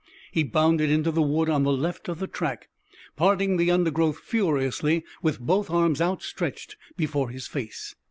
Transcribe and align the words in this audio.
He 0.31 0.41
bounded 0.41 0.89
into 0.89 1.11
the 1.11 1.21
wood 1.21 1.47
on 1.47 1.61
the 1.61 1.71
left 1.71 2.09
of 2.09 2.17
the 2.17 2.25
track, 2.25 2.69
parting 3.15 3.57
the 3.57 3.69
undergrowth 3.69 4.17
furiously 4.17 5.05
with 5.21 5.39
both 5.39 5.69
arms 5.69 6.01
outstretched 6.01 6.75
before 6.97 7.29
his 7.29 7.45
face. 7.45 7.93